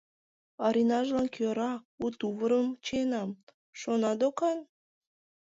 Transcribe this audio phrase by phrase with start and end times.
[0.65, 3.29] Оринажлан кӧра у тувырым чиенам,
[3.79, 4.59] шона докан?